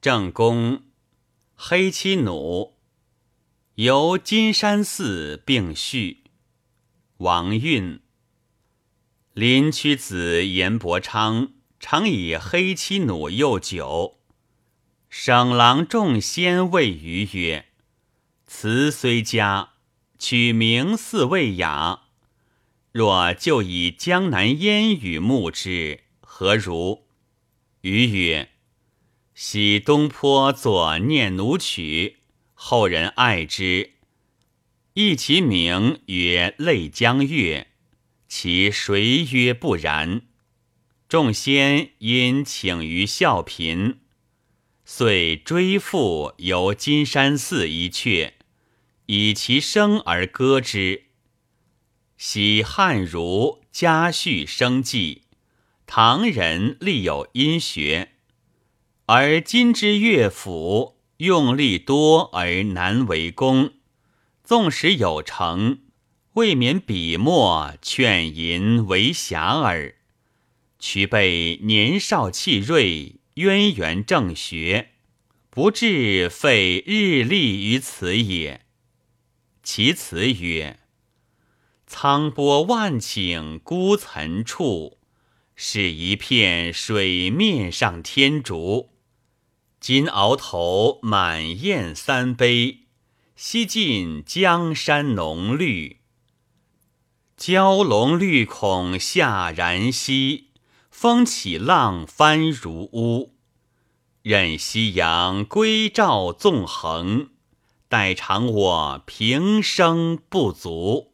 [0.00, 0.84] 正宫，
[1.54, 2.72] 黑漆弩，
[3.74, 6.24] 由金山寺并序。
[7.18, 8.00] 王运，
[9.34, 14.20] 林屈子严伯昌常以黑漆弩诱酒。
[15.10, 17.66] 省郎众仙谓余曰
[18.48, 19.74] ：“词虽佳，
[20.18, 22.04] 取名似未雅。
[22.92, 27.04] 若就以江南烟雨目之，何如？”
[27.82, 28.48] 余曰。
[29.34, 32.16] 喜东坡作《念奴曲》，
[32.52, 33.92] 后人爱之，
[34.94, 37.68] 亦其名曰《泪江月》，
[38.28, 40.22] 其谁曰不然？
[41.08, 43.98] 众仙因请于孝嫔，
[44.84, 48.32] 遂追复游金山寺一阙，
[49.06, 51.04] 以其声而歌之。
[52.18, 55.22] 喜汉儒家序生计，
[55.86, 58.12] 唐人立有音学。
[59.12, 63.72] 而今之乐府用力多而难为功，
[64.44, 65.80] 纵使有成，
[66.34, 69.96] 未免笔墨劝淫为遐耳。
[70.78, 74.90] 屈被年少气锐，渊源正学，
[75.50, 78.60] 不至费日力于此也。
[79.64, 80.78] 其词曰
[81.90, 84.98] ：“沧波万顷孤岑处，
[85.56, 88.90] 是一片水面上天竺。”
[89.80, 92.80] 今鳌头满宴三杯，
[93.34, 96.00] 西尽江山浓绿。
[97.38, 100.48] 蛟龙绿孔下然兮，
[100.90, 103.34] 风起浪翻如乌。
[104.20, 107.30] 任夕阳归照纵横，
[107.88, 111.09] 待偿我平生不足。